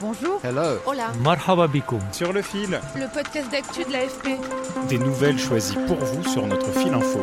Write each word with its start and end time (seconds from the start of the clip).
Bonjour. 0.00 0.40
Hello. 0.42 0.78
Hola. 0.86 1.12
Marhaba 1.22 1.66
bikoum. 1.68 2.00
Sur 2.12 2.32
le 2.32 2.42
fil, 2.42 2.80
Le 2.96 3.12
podcast 3.12 3.50
d'actu 3.50 3.84
de 3.84 3.92
l'AFP. 3.92 4.28
des 4.88 4.98
nouvelles 4.98 5.38
choisies 5.38 5.76
pour 5.86 5.96
vous 5.98 6.24
sur 6.28 6.46
notre 6.46 6.70
fil 6.72 6.92
info. 6.94 7.22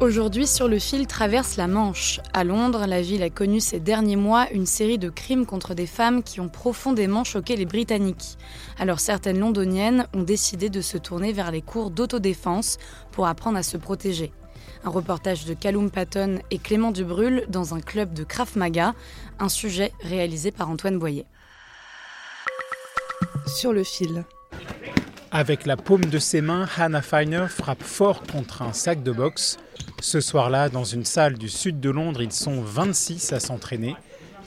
Aujourd'hui, 0.00 0.46
sur 0.48 0.66
le 0.68 0.78
fil 0.78 1.06
traverse 1.06 1.56
la 1.56 1.68
Manche. 1.68 2.20
À 2.32 2.42
Londres, 2.44 2.86
la 2.86 3.00
ville 3.02 3.22
a 3.22 3.30
connu 3.30 3.60
ces 3.60 3.78
derniers 3.80 4.16
mois 4.16 4.48
une 4.52 4.66
série 4.66 4.98
de 4.98 5.08
crimes 5.08 5.46
contre 5.46 5.74
des 5.74 5.86
femmes 5.86 6.22
qui 6.22 6.40
ont 6.40 6.48
profondément 6.48 7.22
choqué 7.24 7.56
les 7.56 7.66
Britanniques. 7.66 8.36
Alors 8.78 8.98
certaines 9.00 9.38
londoniennes 9.38 10.06
ont 10.14 10.22
décidé 10.22 10.70
de 10.70 10.80
se 10.80 10.98
tourner 10.98 11.32
vers 11.32 11.50
les 11.52 11.62
cours 11.62 11.90
d'autodéfense 11.90 12.78
pour 13.12 13.26
apprendre 13.26 13.58
à 13.58 13.62
se 13.62 13.76
protéger. 13.76 14.32
Un 14.84 14.90
reportage 14.90 15.44
de 15.44 15.54
Callum 15.54 15.90
Patton 15.90 16.40
et 16.50 16.58
Clément 16.58 16.90
Dubrul 16.90 17.44
dans 17.48 17.74
un 17.74 17.80
club 17.80 18.12
de 18.12 18.24
Krav 18.24 18.56
Maga, 18.56 18.94
un 19.38 19.48
sujet 19.48 19.92
réalisé 20.02 20.50
par 20.50 20.70
Antoine 20.70 20.98
Boyer. 20.98 21.26
Sur 23.46 23.72
le 23.72 23.84
fil. 23.84 24.24
Avec 25.30 25.64
la 25.64 25.76
paume 25.76 26.04
de 26.04 26.18
ses 26.18 26.42
mains, 26.42 26.68
Hannah 26.76 27.00
Feiner 27.00 27.46
frappe 27.48 27.82
fort 27.82 28.22
contre 28.22 28.62
un 28.62 28.72
sac 28.72 29.02
de 29.02 29.12
boxe. 29.12 29.56
Ce 30.00 30.20
soir-là, 30.20 30.68
dans 30.68 30.84
une 30.84 31.04
salle 31.04 31.38
du 31.38 31.48
sud 31.48 31.80
de 31.80 31.88
Londres, 31.88 32.22
ils 32.22 32.32
sont 32.32 32.60
26 32.60 33.32
à 33.32 33.40
s'entraîner. 33.40 33.96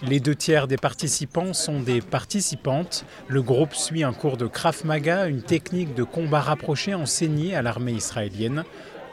Les 0.03 0.19
deux 0.19 0.35
tiers 0.35 0.67
des 0.67 0.77
participants 0.77 1.53
sont 1.53 1.79
des 1.79 2.01
participantes. 2.01 3.05
Le 3.27 3.41
groupe 3.41 3.73
suit 3.73 4.03
un 4.03 4.13
cours 4.13 4.37
de 4.37 4.45
Krav 4.45 4.85
Maga, 4.85 5.27
une 5.27 5.41
technique 5.41 5.95
de 5.95 6.03
combat 6.03 6.41
rapproché 6.41 6.93
enseignée 6.93 7.55
à 7.55 7.61
l'armée 7.61 7.93
israélienne. 7.93 8.65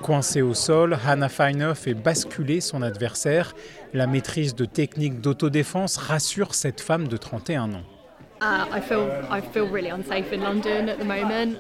Coincée 0.03 0.42
au 0.42 0.53
sol, 0.53 0.98
Hannah 1.06 1.28
Feiner 1.28 1.72
fait 1.77 1.95
basculer 1.95 2.61
son 2.61 2.83
adversaire. 2.83 3.55
La 3.95 4.08
maîtrise 4.08 4.56
de 4.56 4.64
techniques 4.64 5.20
d'autodéfense 5.20 5.97
rassure 5.97 6.55
cette 6.56 6.81
femme 6.81 7.06
de 7.06 7.17
31 7.17 7.72
ans. 7.75 7.84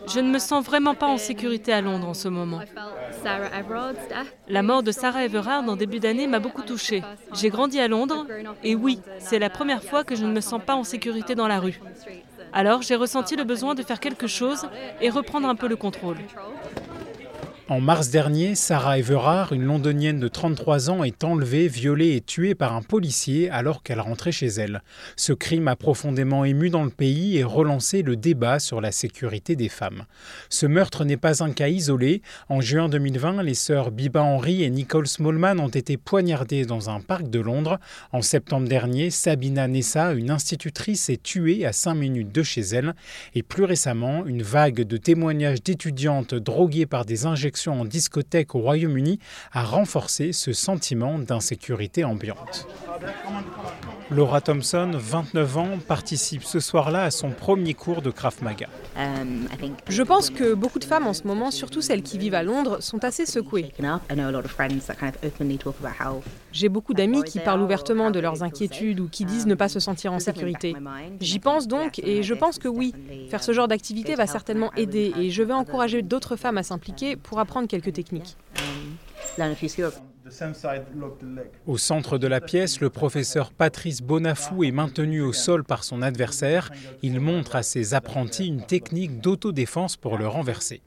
Je 0.08 0.20
ne 0.20 0.30
me 0.30 0.38
sens 0.40 0.64
vraiment 0.64 0.96
pas 0.96 1.06
en 1.06 1.18
sécurité 1.18 1.72
à 1.72 1.80
Londres 1.80 2.08
en 2.08 2.14
ce 2.14 2.26
moment. 2.26 2.60
La 4.48 4.62
mort 4.62 4.82
de 4.82 4.90
Sarah 4.90 5.24
Everard 5.24 5.62
en 5.68 5.76
début 5.76 6.00
d'année 6.00 6.26
m'a 6.26 6.40
beaucoup 6.40 6.62
touchée. 6.62 7.04
J'ai 7.34 7.50
grandi 7.50 7.78
à 7.78 7.86
Londres 7.86 8.26
et 8.64 8.74
oui, 8.74 8.98
c'est 9.20 9.38
la 9.38 9.50
première 9.50 9.84
fois 9.84 10.02
que 10.02 10.16
je 10.16 10.24
ne 10.24 10.32
me 10.32 10.40
sens 10.40 10.60
pas 10.64 10.74
en 10.74 10.82
sécurité 10.82 11.36
dans 11.36 11.46
la 11.46 11.60
rue. 11.60 11.80
Alors 12.52 12.82
j'ai 12.82 12.96
ressenti 12.96 13.36
le 13.36 13.44
besoin 13.44 13.76
de 13.76 13.82
faire 13.84 14.00
quelque 14.00 14.26
chose 14.26 14.66
et 15.00 15.10
reprendre 15.10 15.48
un 15.48 15.54
peu 15.54 15.68
le 15.68 15.76
contrôle. 15.76 16.16
En 17.68 17.80
mars 17.80 18.10
dernier, 18.10 18.56
Sarah 18.56 18.98
Everard, 18.98 19.52
une 19.52 19.62
londonienne 19.62 20.18
de 20.18 20.26
33 20.26 20.90
ans, 20.90 21.04
est 21.04 21.22
enlevée, 21.22 21.68
violée 21.68 22.16
et 22.16 22.20
tuée 22.20 22.56
par 22.56 22.74
un 22.74 22.82
policier 22.82 23.50
alors 23.50 23.84
qu'elle 23.84 24.00
rentrait 24.00 24.32
chez 24.32 24.48
elle. 24.48 24.82
Ce 25.14 25.32
crime 25.32 25.68
a 25.68 25.76
profondément 25.76 26.44
ému 26.44 26.70
dans 26.70 26.82
le 26.82 26.90
pays 26.90 27.38
et 27.38 27.44
relancé 27.44 28.02
le 28.02 28.16
débat 28.16 28.58
sur 28.58 28.80
la 28.80 28.90
sécurité 28.90 29.54
des 29.54 29.68
femmes. 29.68 30.06
Ce 30.48 30.66
meurtre 30.66 31.04
n'est 31.04 31.16
pas 31.16 31.44
un 31.44 31.52
cas 31.52 31.68
isolé. 31.68 32.22
En 32.48 32.60
juin 32.60 32.88
2020, 32.88 33.44
les 33.44 33.54
sœurs 33.54 33.92
Biba 33.92 34.22
Henry 34.22 34.64
et 34.64 34.70
Nicole 34.70 35.06
Smallman 35.06 35.60
ont 35.60 35.68
été 35.68 35.96
poignardées 35.96 36.66
dans 36.66 36.90
un 36.90 36.98
parc 36.98 37.30
de 37.30 37.38
Londres. 37.38 37.78
En 38.10 38.22
septembre 38.22 38.66
dernier, 38.66 39.10
Sabina 39.10 39.68
Nessa, 39.68 40.14
une 40.14 40.30
institutrice, 40.30 41.08
est 41.10 41.22
tuée 41.22 41.64
à 41.64 41.72
5 41.72 41.94
minutes 41.94 42.32
de 42.32 42.42
chez 42.42 42.62
elle. 42.62 42.94
Et 43.36 43.44
plus 43.44 43.64
récemment, 43.64 44.26
une 44.26 44.42
vague 44.42 44.82
de 44.82 44.96
témoignages 44.96 45.62
d'étudiantes 45.62 46.34
droguées 46.34 46.86
par 46.86 47.04
des 47.04 47.24
injections 47.24 47.51
en 47.68 47.84
discothèque 47.84 48.54
au 48.54 48.60
Royaume-Uni 48.60 49.18
a 49.52 49.64
renforcé 49.64 50.32
ce 50.32 50.52
sentiment 50.52 51.18
d'insécurité 51.18 52.04
ambiante. 52.04 52.66
Laura 54.12 54.42
Thompson, 54.42 54.90
29 54.94 55.56
ans, 55.56 55.78
participe 55.88 56.44
ce 56.44 56.60
soir-là 56.60 57.04
à 57.04 57.10
son 57.10 57.30
premier 57.30 57.72
cours 57.72 58.02
de 58.02 58.10
Krav 58.10 58.42
Maga. 58.42 58.68
Je 59.88 60.02
pense 60.02 60.28
que 60.28 60.52
beaucoup 60.52 60.78
de 60.78 60.84
femmes 60.84 61.06
en 61.06 61.14
ce 61.14 61.26
moment, 61.26 61.50
surtout 61.50 61.80
celles 61.80 62.02
qui 62.02 62.18
vivent 62.18 62.34
à 62.34 62.42
Londres, 62.42 62.82
sont 62.82 63.04
assez 63.04 63.24
secouées. 63.24 63.72
J'ai 66.52 66.68
beaucoup 66.68 66.92
d'amis 66.92 67.22
qui 67.22 67.40
parlent 67.40 67.62
ouvertement 67.62 68.10
de 68.10 68.20
leurs 68.20 68.42
inquiétudes 68.42 69.00
ou 69.00 69.08
qui 69.08 69.24
disent 69.24 69.46
ne 69.46 69.54
pas 69.54 69.70
se 69.70 69.80
sentir 69.80 70.12
en 70.12 70.18
sécurité. 70.18 70.74
J'y 71.20 71.38
pense 71.38 71.66
donc 71.66 71.98
et 71.98 72.22
je 72.22 72.34
pense 72.34 72.58
que 72.58 72.68
oui, 72.68 72.94
faire 73.30 73.42
ce 73.42 73.52
genre 73.52 73.68
d'activité 73.68 74.14
va 74.14 74.26
certainement 74.26 74.72
aider 74.74 75.14
et 75.16 75.30
je 75.30 75.42
vais 75.42 75.54
encourager 75.54 76.02
d'autres 76.02 76.36
femmes 76.36 76.58
à 76.58 76.62
s'impliquer 76.62 77.16
pour 77.16 77.38
apprendre 77.40 77.66
quelques 77.66 77.94
techniques. 77.94 78.36
Au 81.66 81.78
centre 81.78 82.18
de 82.18 82.26
la 82.26 82.40
pièce, 82.40 82.80
le 82.80 82.90
professeur 82.90 83.52
Patrice 83.52 84.02
Bonafou 84.02 84.64
est 84.64 84.70
maintenu 84.70 85.20
au 85.20 85.32
sol 85.32 85.64
par 85.64 85.84
son 85.84 86.02
adversaire. 86.02 86.70
Il 87.02 87.20
montre 87.20 87.56
à 87.56 87.62
ses 87.62 87.94
apprentis 87.94 88.46
une 88.46 88.62
technique 88.62 89.20
d'autodéfense 89.20 89.96
pour 89.96 90.18
le 90.18 90.26
renverser. 90.26 90.82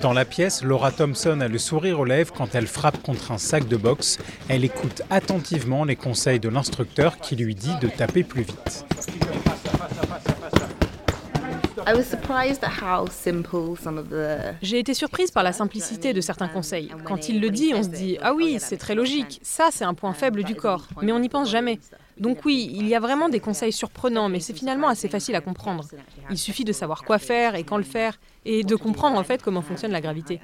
Dans 0.00 0.12
la 0.12 0.24
pièce, 0.24 0.64
Laura 0.64 0.90
Thompson 0.90 1.40
a 1.40 1.46
le 1.46 1.58
sourire 1.58 2.00
aux 2.00 2.04
lèvres 2.04 2.32
quand 2.32 2.56
elle 2.56 2.66
frappe 2.66 3.00
contre 3.02 3.30
un 3.30 3.38
sac 3.38 3.68
de 3.68 3.76
boxe. 3.76 4.18
Elle 4.48 4.64
écoute 4.64 5.02
attentivement 5.10 5.84
les 5.84 5.94
conseils 5.94 6.40
de 6.40 6.48
l'instructeur 6.48 7.18
qui 7.18 7.36
lui 7.36 7.54
dit 7.54 7.76
de 7.80 7.86
taper 7.86 8.24
plus 8.24 8.42
vite. 8.42 8.84
J'ai 14.62 14.78
été 14.78 14.94
surprise 14.94 15.30
par 15.30 15.42
la 15.42 15.52
simplicité 15.52 16.12
de 16.12 16.20
certains 16.20 16.48
conseils. 16.48 16.90
Quand 17.04 17.28
il 17.28 17.40
le 17.40 17.50
dit, 17.50 17.72
on 17.74 17.82
se 17.82 17.88
dit 17.88 18.18
Ah 18.22 18.34
oui, 18.34 18.58
c'est 18.60 18.76
très 18.76 18.94
logique, 18.94 19.40
ça 19.42 19.68
c'est 19.70 19.84
un 19.84 19.94
point 19.94 20.12
faible 20.12 20.44
du 20.44 20.54
corps, 20.54 20.86
mais 21.02 21.12
on 21.12 21.18
n'y 21.18 21.28
pense 21.28 21.50
jamais. 21.50 21.78
Donc 22.18 22.44
oui, 22.44 22.70
il 22.74 22.86
y 22.86 22.94
a 22.94 23.00
vraiment 23.00 23.28
des 23.28 23.40
conseils 23.40 23.72
surprenants, 23.72 24.28
mais 24.28 24.38
c'est 24.40 24.52
finalement 24.52 24.88
assez 24.88 25.08
facile 25.08 25.34
à 25.34 25.40
comprendre. 25.40 25.84
Il 26.30 26.38
suffit 26.38 26.64
de 26.64 26.72
savoir 26.72 27.02
quoi 27.04 27.18
faire 27.18 27.54
et 27.54 27.64
quand 27.64 27.78
le 27.78 27.82
faire, 27.84 28.18
et 28.44 28.64
de 28.64 28.76
comprendre 28.76 29.18
en 29.18 29.24
fait 29.24 29.42
comment 29.42 29.62
fonctionne 29.62 29.92
la 29.92 30.00
gravité. 30.00 30.40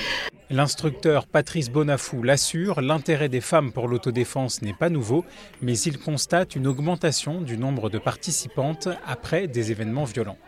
L'instructeur 0.50 1.26
Patrice 1.26 1.70
Bonafou 1.70 2.22
l'assure, 2.22 2.80
l'intérêt 2.80 3.28
des 3.28 3.40
femmes 3.40 3.72
pour 3.72 3.88
l'autodéfense 3.88 4.62
n'est 4.62 4.74
pas 4.74 4.90
nouveau, 4.90 5.24
mais 5.60 5.76
il 5.76 5.98
constate 5.98 6.54
une 6.54 6.68
augmentation 6.68 7.40
du 7.40 7.58
nombre 7.58 7.90
de 7.90 7.98
participantes 7.98 8.88
après 9.04 9.48
des 9.48 9.72
événements 9.72 10.04
violents. 10.04 10.38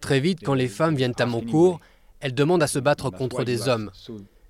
Très 0.00 0.20
vite, 0.20 0.40
quand 0.44 0.54
les 0.54 0.68
femmes 0.68 0.94
viennent 0.94 1.14
à 1.18 1.26
mon 1.26 1.40
cours, 1.40 1.80
elles 2.20 2.34
demandent 2.34 2.62
à 2.62 2.68
se 2.68 2.78
battre 2.78 3.10
contre 3.10 3.42
des 3.42 3.68
hommes. 3.68 3.90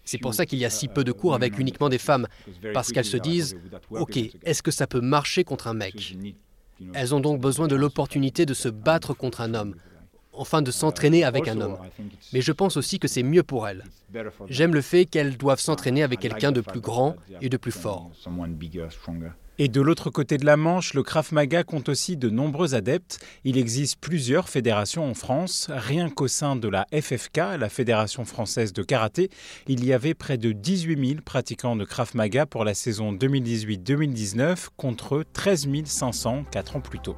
C'est 0.04 0.18
pour 0.18 0.34
ça 0.34 0.44
qu'il 0.44 0.58
y 0.58 0.66
a 0.66 0.70
si 0.70 0.88
peu 0.88 1.04
de 1.04 1.12
cours 1.12 1.34
avec 1.34 1.58
uniquement 1.58 1.88
des 1.88 1.98
femmes, 1.98 2.26
parce 2.74 2.92
qu'elles 2.92 3.06
se 3.06 3.16
disent, 3.16 3.56
OK, 3.90 4.18
est-ce 4.42 4.62
que 4.62 4.70
ça 4.70 4.86
peut 4.86 5.00
marcher 5.00 5.42
contre 5.42 5.68
un 5.68 5.74
mec? 5.74 6.18
Elles 6.92 7.14
ont 7.14 7.20
donc 7.20 7.40
besoin 7.40 7.66
de 7.66 7.76
l'opportunité 7.76 8.44
de 8.44 8.52
se 8.52 8.68
battre 8.68 9.14
contre 9.14 9.40
un 9.40 9.54
homme, 9.54 9.74
enfin 10.36 10.62
de 10.62 10.70
s'entraîner 10.70 11.24
avec 11.24 11.48
un 11.48 11.60
homme. 11.60 11.78
Mais 12.32 12.40
je 12.40 12.52
pense 12.52 12.76
aussi 12.76 12.98
que 12.98 13.08
c'est 13.08 13.22
mieux 13.22 13.42
pour 13.42 13.68
elles. 13.68 13.84
J'aime 14.48 14.74
le 14.74 14.80
fait 14.80 15.06
qu'elles 15.06 15.36
doivent 15.36 15.60
s'entraîner 15.60 16.02
avec 16.02 16.20
quelqu'un 16.20 16.52
de 16.52 16.60
plus 16.60 16.80
grand 16.80 17.16
et 17.40 17.48
de 17.48 17.56
plus 17.56 17.72
fort. 17.72 18.10
Et 19.56 19.68
de 19.68 19.80
l'autre 19.80 20.10
côté 20.10 20.36
de 20.36 20.44
la 20.44 20.56
Manche, 20.56 20.94
le 20.94 21.04
Krav 21.04 21.28
Maga 21.32 21.62
compte 21.62 21.88
aussi 21.88 22.16
de 22.16 22.28
nombreux 22.28 22.74
adeptes. 22.74 23.24
Il 23.44 23.56
existe 23.56 24.00
plusieurs 24.00 24.48
fédérations 24.48 25.08
en 25.08 25.14
France. 25.14 25.68
Rien 25.70 26.10
qu'au 26.10 26.26
sein 26.26 26.56
de 26.56 26.66
la 26.66 26.86
FFK, 26.92 27.36
la 27.60 27.68
Fédération 27.68 28.24
française 28.24 28.72
de 28.72 28.82
karaté, 28.82 29.30
il 29.68 29.84
y 29.84 29.92
avait 29.92 30.14
près 30.14 30.38
de 30.38 30.50
18 30.50 31.08
000 31.08 31.20
pratiquants 31.24 31.76
de 31.76 31.84
Krav 31.84 32.16
Maga 32.16 32.46
pour 32.46 32.64
la 32.64 32.74
saison 32.74 33.12
2018-2019 33.12 34.70
contre 34.76 35.22
13 35.32 35.68
500 35.84 36.44
4 36.50 36.76
ans 36.76 36.80
plus 36.80 36.98
tôt. 36.98 37.16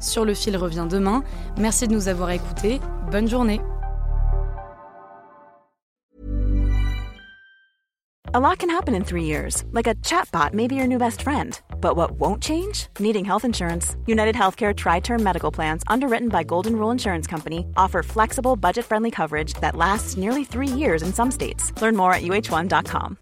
Sur 0.00 0.24
le 0.24 0.34
fil 0.34 0.56
revient 0.56 0.86
demain. 0.90 1.22
Merci 1.56 1.86
de 1.86 1.92
nous 1.92 2.08
avoir 2.08 2.30
écoutés. 2.30 2.80
Bonne 3.10 3.28
journée. 3.28 3.60
A 8.32 8.38
lot 8.38 8.58
can 8.58 8.70
happen 8.70 8.94
in 8.94 9.02
three 9.02 9.24
years, 9.24 9.64
like 9.72 9.88
a 9.88 9.96
chatbot 10.04 10.54
may 10.54 10.68
be 10.68 10.76
your 10.76 10.86
new 10.86 10.98
best 10.98 11.22
friend. 11.22 11.60
But 11.80 11.96
what 11.96 12.12
won't 12.12 12.40
change? 12.40 12.86
Needing 13.00 13.24
health 13.24 13.44
insurance. 13.44 13.96
United 14.06 14.36
Healthcare 14.36 14.72
Tri 14.72 15.00
Term 15.00 15.20
Medical 15.20 15.50
Plans, 15.50 15.82
underwritten 15.88 16.28
by 16.28 16.44
Golden 16.44 16.76
Rule 16.76 16.92
Insurance 16.92 17.26
Company, 17.26 17.66
offer 17.76 18.04
flexible, 18.04 18.54
budget 18.54 18.84
friendly 18.84 19.10
coverage 19.10 19.54
that 19.54 19.74
lasts 19.74 20.16
nearly 20.16 20.44
three 20.44 20.68
years 20.68 21.02
in 21.02 21.12
some 21.12 21.32
states. 21.32 21.72
Learn 21.82 21.96
more 21.96 22.14
at 22.14 22.22
uh1.com. 22.22 23.18